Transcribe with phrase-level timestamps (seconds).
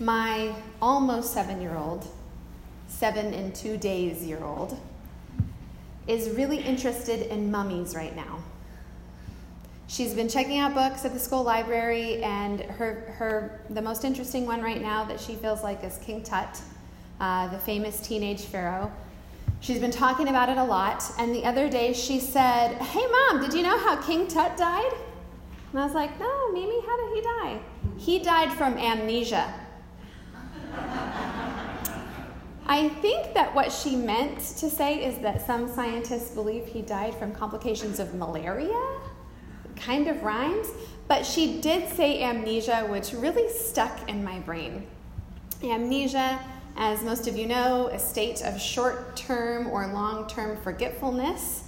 [0.00, 2.06] my almost seven year old,
[2.88, 4.80] seven and two days year old,
[6.06, 8.42] is really interested in mummies right now.
[9.86, 14.46] She's been checking out books at the school library, and her, her the most interesting
[14.46, 16.60] one right now that she feels like is King Tut,
[17.20, 18.90] uh, the famous teenage pharaoh.
[19.60, 23.42] She's been talking about it a lot, and the other day she said, Hey, mom,
[23.42, 24.92] did you know how King Tut died?
[25.72, 27.58] And I was like, No, Mimi, how did he die?
[27.98, 29.52] He died from amnesia.
[32.70, 37.16] I think that what she meant to say is that some scientists believe he died
[37.16, 38.80] from complications of malaria.
[39.74, 40.68] Kind of rhymes.
[41.08, 44.86] But she did say amnesia, which really stuck in my brain.
[45.64, 46.38] Amnesia,
[46.76, 51.64] as most of you know, a state of short term or long term forgetfulness,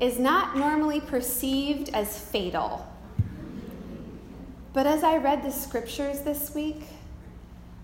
[0.00, 2.86] is not normally perceived as fatal.
[4.74, 6.82] But as I read the scriptures this week,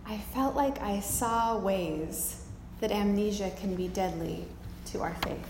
[0.07, 2.45] I felt like I saw ways
[2.81, 4.45] that amnesia can be deadly
[4.87, 5.49] to our faith.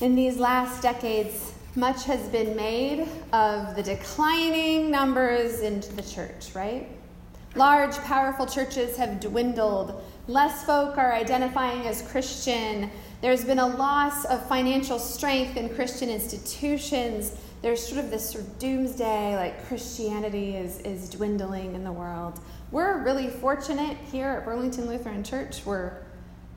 [0.00, 6.54] In these last decades, much has been made of the declining numbers into the church,
[6.54, 6.88] right?
[7.54, 10.02] Large, powerful churches have dwindled.
[10.26, 12.90] Less folk are identifying as Christian.
[13.20, 17.36] There's been a loss of financial strength in Christian institutions.
[17.62, 22.40] There's sort of this sort of doomsday, like Christianity is, is dwindling in the world.
[22.70, 25.66] We're really fortunate here at Burlington Lutheran Church.
[25.66, 25.76] We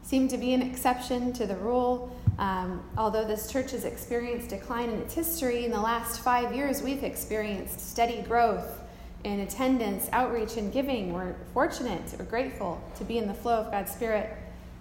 [0.04, 2.16] seem to be an exception to the rule.
[2.40, 6.82] Um, although this church has experienced decline in its history, in the last five years
[6.82, 8.80] we've experienced steady growth
[9.26, 11.12] in attendance, outreach, and giving.
[11.14, 14.36] We're fortunate, we're grateful to be in the flow of God's Spirit.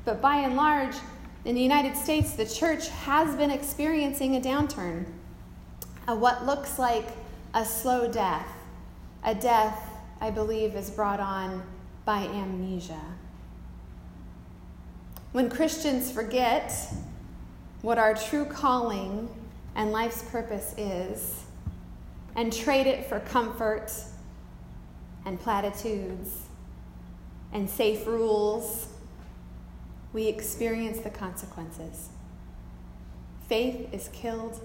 [0.05, 0.95] But by and large,
[1.45, 5.07] in the United States, the church has been experiencing a downturn,
[6.09, 7.07] a what looks like
[7.55, 8.49] a slow death,
[9.25, 9.89] a death
[10.23, 11.65] I believe, is brought on
[12.05, 13.01] by amnesia.
[15.33, 16.73] When Christians forget
[17.81, 19.29] what our true calling
[19.75, 21.43] and life's purpose is
[22.37, 23.93] and trade it for comfort
[25.25, 26.43] and platitudes
[27.53, 28.87] and safe rules,
[30.13, 32.11] we experience the consequences.
[33.49, 34.61] Faith is killed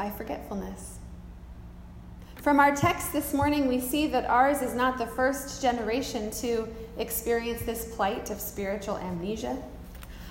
[0.00, 0.98] by forgetfulness.
[2.36, 6.66] From our text this morning, we see that ours is not the first generation to
[6.96, 9.62] experience this plight of spiritual amnesia.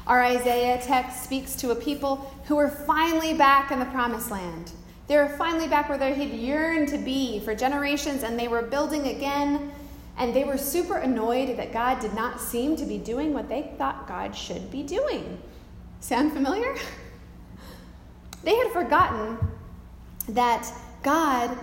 [0.07, 4.72] Our Isaiah text speaks to a people who are finally back in the promised land.
[5.06, 8.63] They were finally back where they had yearned to be for generations, and they were
[8.63, 9.72] building again.
[10.18, 13.72] And they were super annoyed that God did not seem to be doing what they
[13.78, 15.38] thought God should be doing.
[16.00, 16.75] Sound familiar?
[18.44, 19.38] They had forgotten
[20.30, 20.72] that
[21.04, 21.58] God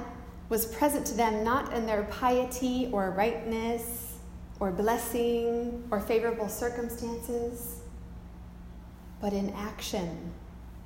[0.48, 4.14] was present to them not in their piety or rightness
[4.60, 7.80] or blessing or favorable circumstances,
[9.20, 10.32] but in action,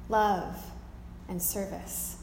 [0.09, 0.57] love,
[1.29, 2.17] and service.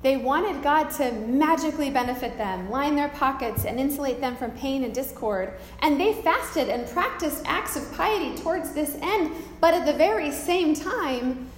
[0.00, 4.84] They wanted God to magically benefit them, line their pockets, and insulate them from pain
[4.84, 5.54] and discord.
[5.82, 10.30] And they fasted and practiced acts of piety towards this end, but at the very
[10.30, 11.48] same time,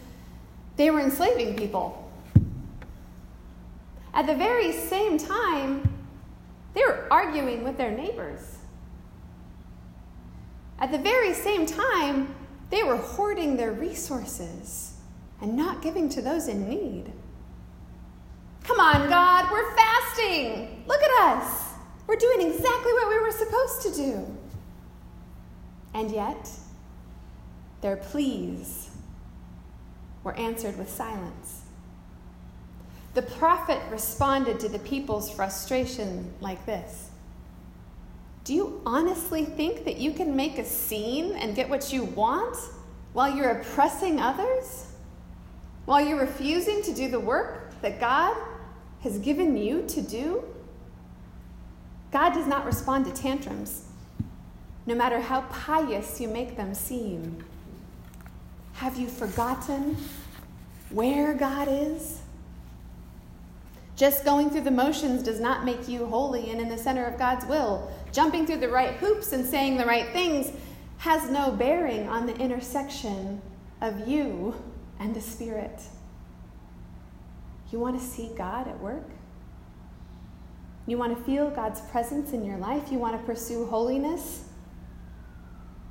[0.76, 2.09] they were enslaving people.
[4.12, 5.88] At the very same time,
[6.74, 8.58] they were arguing with their neighbors.
[10.78, 12.34] At the very same time,
[12.70, 14.94] they were hoarding their resources
[15.40, 17.12] and not giving to those in need.
[18.64, 20.84] Come on, God, we're fasting.
[20.86, 21.72] Look at us.
[22.06, 24.36] We're doing exactly what we were supposed to do.
[25.94, 26.50] And yet,
[27.80, 28.90] their pleas
[30.22, 31.62] were answered with silence.
[33.14, 37.10] The prophet responded to the people's frustration like this
[38.44, 42.56] Do you honestly think that you can make a scene and get what you want
[43.12, 44.86] while you're oppressing others?
[45.86, 48.36] While you're refusing to do the work that God
[49.02, 50.44] has given you to do?
[52.12, 53.84] God does not respond to tantrums,
[54.86, 57.44] no matter how pious you make them seem.
[58.74, 59.96] Have you forgotten
[60.90, 62.19] where God is?
[64.00, 67.18] Just going through the motions does not make you holy and in the center of
[67.18, 67.92] God's will.
[68.12, 70.50] Jumping through the right hoops and saying the right things
[70.96, 73.42] has no bearing on the intersection
[73.82, 74.54] of you
[74.98, 75.82] and the Spirit.
[77.70, 79.04] You want to see God at work?
[80.86, 82.90] You want to feel God's presence in your life?
[82.90, 84.44] You want to pursue holiness?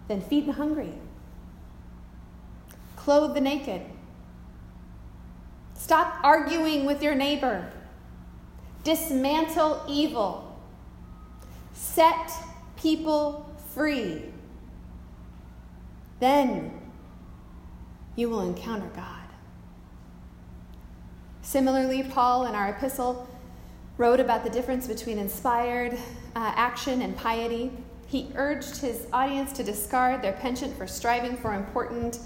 [0.07, 0.93] Then feed the hungry,
[2.95, 3.83] clothe the naked.
[5.75, 7.71] Stop arguing with your neighbor.
[8.83, 10.45] Dismantle evil.
[11.73, 12.31] set
[12.77, 14.23] people free.
[16.19, 16.71] Then
[18.15, 19.05] you will encounter God.
[21.41, 23.27] Similarly, Paul in our epistle
[23.97, 25.97] wrote about the difference between inspired uh,
[26.55, 27.71] action and piety.
[28.07, 32.19] He urged his audience to discard their penchant for striving for important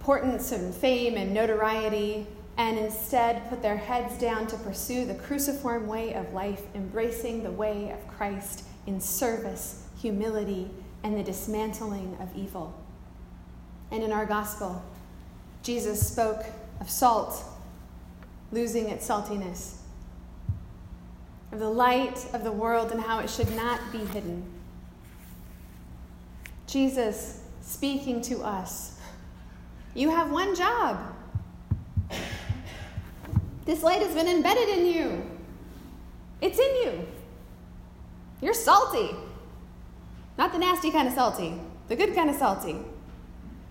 [0.00, 2.26] importance and fame and notoriety
[2.56, 7.50] and instead put their heads down to pursue the cruciform way of life, embracing the
[7.50, 10.70] way of Christ in service, humility,
[11.02, 12.74] and the dismantling of evil.
[13.90, 14.82] And in our gospel,
[15.62, 16.44] Jesus spoke
[16.80, 17.44] of salt
[18.52, 19.76] losing its saltiness,
[21.52, 24.44] of the light of the world and how it should not be hidden.
[26.66, 28.96] Jesus speaking to us.
[29.94, 31.14] You have one job.
[33.70, 35.30] This light has been embedded in you.
[36.40, 37.06] It's in you.
[38.42, 39.14] You're salty.
[40.36, 41.54] Not the nasty kind of salty,
[41.86, 42.78] the good kind of salty.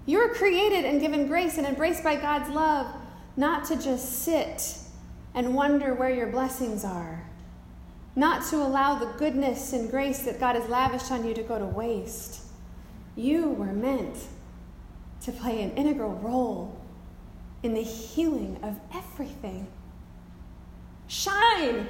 [0.05, 2.95] You were created and given grace and embraced by God's love,
[3.35, 4.77] not to just sit
[5.35, 7.27] and wonder where your blessings are,
[8.15, 11.59] not to allow the goodness and grace that God has lavished on you to go
[11.59, 12.43] to waste.
[13.17, 14.15] You were meant
[15.23, 16.79] to play an integral role
[17.63, 19.67] in the healing of everything.
[21.09, 21.88] Shine!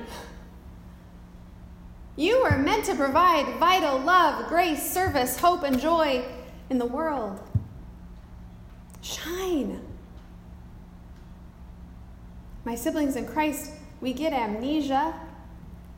[2.16, 6.24] You were meant to provide vital love, grace, service, hope, and joy
[6.70, 7.40] in the world.
[9.02, 9.82] Shine.
[12.64, 15.14] My siblings in Christ, we get amnesia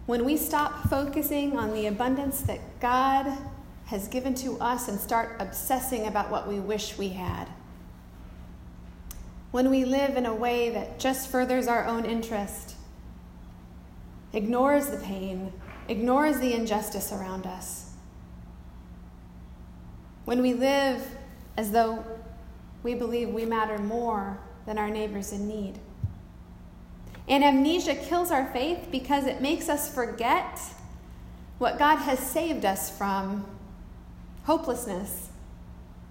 [0.07, 3.37] when we stop focusing on the abundance that God
[3.85, 7.47] has given to us and start obsessing about what we wish we had.
[9.51, 12.77] When we live in a way that just furthers our own interest,
[14.33, 15.51] ignores the pain,
[15.87, 17.91] ignores the injustice around us.
[20.25, 21.05] When we live
[21.57, 22.03] as though
[22.83, 25.79] we believe we matter more than our neighbors in need.
[27.27, 30.59] And amnesia kills our faith because it makes us forget
[31.57, 33.45] what God has saved us from
[34.45, 35.29] hopelessness,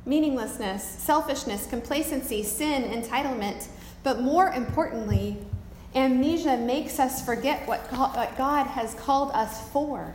[0.07, 3.67] meaninglessness, selfishness, complacency, sin, entitlement.
[4.03, 5.39] But more importantly,
[5.95, 10.15] Amnesia makes us forget what God has called us for.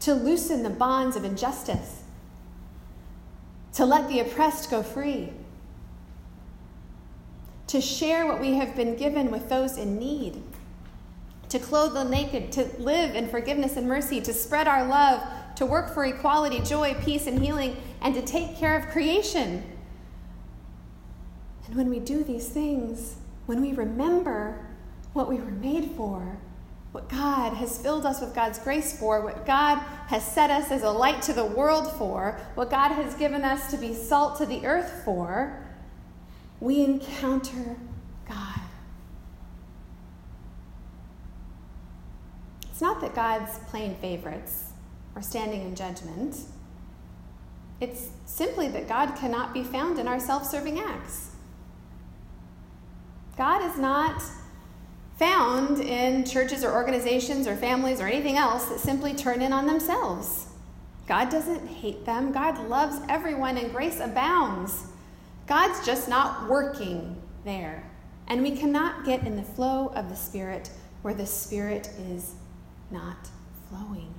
[0.00, 2.04] To loosen the bonds of injustice,
[3.74, 5.32] to let the oppressed go free,
[7.66, 10.42] to share what we have been given with those in need,
[11.48, 15.22] to clothe the naked, to live in forgiveness and mercy, to spread our love,
[15.56, 19.64] to work for equality, joy, peace, and healing, and to take care of creation.
[21.66, 23.16] And when we do these things,
[23.48, 24.62] when we remember
[25.14, 26.38] what we were made for,
[26.92, 29.78] what God has filled us with God's grace for, what God
[30.08, 33.70] has set us as a light to the world for, what God has given us
[33.70, 35.66] to be salt to the earth for,
[36.60, 37.78] we encounter
[38.28, 38.60] God.
[42.68, 44.72] It's not that God's playing favorites
[45.16, 46.36] or standing in judgment.
[47.80, 51.30] It's simply that God cannot be found in our self serving acts.
[53.38, 54.20] God is not
[55.16, 59.64] found in churches or organizations or families or anything else that simply turn in on
[59.64, 60.48] themselves.
[61.06, 62.32] God doesn't hate them.
[62.32, 64.86] God loves everyone and grace abounds.
[65.46, 67.88] God's just not working there.
[68.26, 70.70] And we cannot get in the flow of the Spirit
[71.02, 72.34] where the Spirit is
[72.90, 73.28] not
[73.70, 74.12] flowing.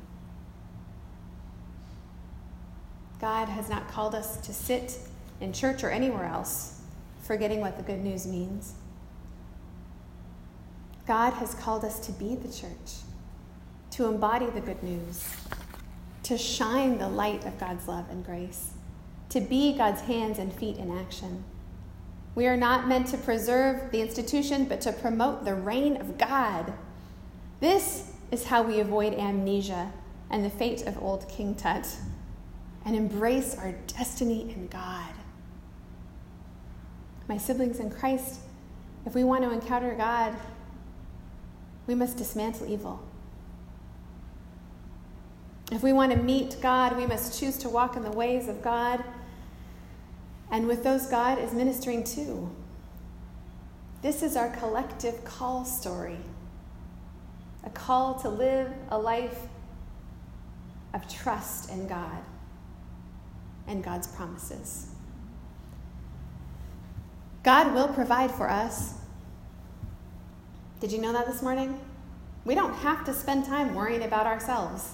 [3.20, 4.98] God has not called us to sit
[5.42, 6.80] in church or anywhere else,
[7.22, 8.76] forgetting what the good news means.
[11.10, 13.00] God has called us to be the church,
[13.89, 15.28] to embody the good news,
[16.22, 18.74] to shine the light of God's love and grace,
[19.30, 21.44] to be God's hands and feet in action.
[22.36, 26.74] We are not meant to preserve the institution, but to promote the reign of God.
[27.60, 29.92] This is how we avoid amnesia
[30.30, 31.88] and the fate of old King Tut
[32.86, 35.10] and embrace our destiny in God.
[37.28, 38.42] My siblings in Christ,
[39.08, 40.36] if we want to encounter God,
[41.89, 43.01] we must dismantle evil.
[45.72, 48.62] If we want to meet God, we must choose to walk in the ways of
[48.62, 49.03] God
[50.51, 52.55] and with those God is ministering to.
[54.03, 56.19] This is our collective call story
[57.63, 59.48] a call to live a life
[60.93, 62.22] of trust in God
[63.65, 64.91] and God's promises.
[67.41, 68.99] God will provide for us
[70.80, 71.80] did you know that this morning?
[72.46, 74.94] We don't have to spend time worrying about ourselves,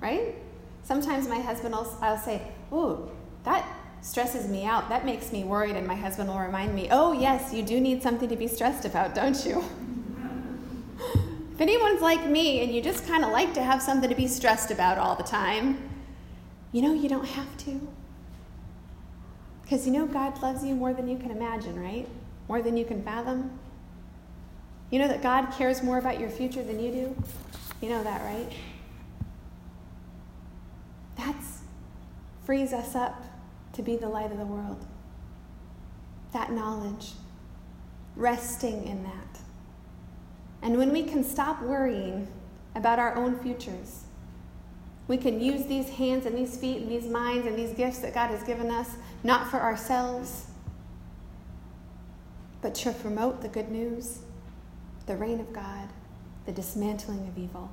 [0.00, 0.34] right?
[0.82, 3.10] Sometimes my husband will I'll say, "Ooh,
[3.44, 3.64] that
[4.02, 4.88] stresses me out.
[4.90, 8.02] That makes me worried." And my husband will remind me, "Oh, yes, you do need
[8.02, 9.64] something to be stressed about, don't you?"
[11.54, 14.28] if anyone's like me and you just kind of like to have something to be
[14.28, 15.90] stressed about all the time,
[16.72, 17.88] you know you don't have to.
[19.62, 22.06] Because you know God loves you more than you can imagine, right?
[22.48, 23.58] More than you can fathom.
[24.90, 27.22] You know that God cares more about your future than you do?
[27.80, 28.52] You know that, right?
[31.16, 31.36] That
[32.44, 33.24] frees us up
[33.74, 34.84] to be the light of the world.
[36.32, 37.12] That knowledge,
[38.16, 39.40] resting in that.
[40.62, 42.28] And when we can stop worrying
[42.74, 44.04] about our own futures,
[45.08, 48.14] we can use these hands and these feet and these minds and these gifts that
[48.14, 48.90] God has given us,
[49.24, 50.46] not for ourselves,
[52.62, 54.20] but to promote the good news,
[55.10, 55.88] the reign of God,
[56.46, 57.68] the dismantling of evil.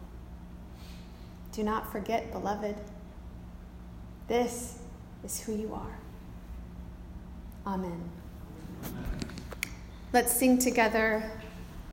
[1.52, 2.76] Do not forget, beloved,
[4.28, 4.80] this
[5.24, 6.00] is who you are.
[7.68, 8.10] Amen.
[10.14, 11.32] Let's sing together